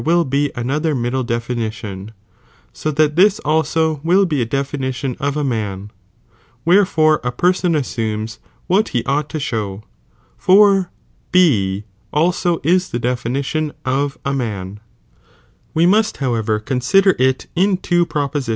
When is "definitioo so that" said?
1.23-3.15